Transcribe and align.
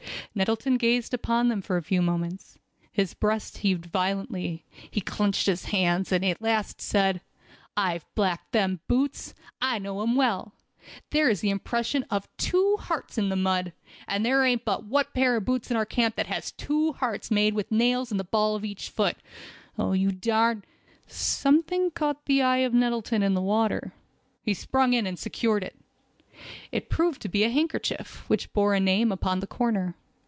Nettleton 0.33 0.77
gazed 0.77 1.13
upon 1.13 1.49
them 1.49 1.61
for 1.61 1.75
a 1.75 1.83
few 1.83 2.01
moments. 2.01 2.57
His 2.89 3.13
breast 3.13 3.59
heaved 3.59 3.87
violently—he 3.87 5.01
clenched 5.01 5.45
his 5.45 5.65
hands, 5.65 6.09
and 6.11 6.23
at 6.23 6.41
last 6.41 6.79
said: 6.79 7.19
"I've 7.75 8.05
blacked 8.15 8.53
them 8.53 8.79
boots. 8.87 9.35
I 9.61 9.77
know 9.77 10.01
'em 10.01 10.15
well—there 10.15 11.29
is 11.29 11.41
the 11.41 11.49
impression 11.49 12.05
of 12.09 12.23
the 12.23 12.29
two 12.37 12.77
hearts 12.77 13.17
in 13.17 13.27
the 13.27 13.35
mud, 13.35 13.73
and 14.07 14.25
there 14.25 14.41
ain't 14.45 14.63
but 14.63 14.85
one 14.85 15.03
pair 15.13 15.35
of 15.35 15.43
boots 15.43 15.69
in 15.69 15.75
our 15.75 15.85
camp 15.85 16.17
as 16.17 16.27
has 16.27 16.51
two 16.53 16.93
hearts 16.93 17.29
made 17.29 17.53
with 17.53 17.69
nails 17.69 18.09
in 18.09 18.17
the 18.17 18.23
ball 18.23 18.55
of 18.55 18.63
each 18.63 18.95
boot. 18.95 19.17
Oh, 19.77 19.91
you 19.91 20.11
darn—" 20.13 20.63
Something 21.07 21.91
caught 21.91 22.25
the 22.25 22.41
eye 22.41 22.59
of 22.59 22.73
Nettleton 22.73 23.21
in 23.21 23.33
the 23.33 23.41
water. 23.41 23.91
He 24.43 24.53
sprung 24.53 24.93
in 24.93 25.05
and 25.05 25.19
secured 25.19 25.61
it. 25.65 25.75
It 26.71 26.89
proved 26.89 27.21
to 27.23 27.27
be 27.29 27.43
a 27.43 27.49
handkerchief, 27.49 28.23
which 28.29 28.53
bore 28.53 28.73
a 28.73 28.79
name 28.79 29.11
upon 29.11 29.41
the 29.41 29.47
corner. 29.47 29.97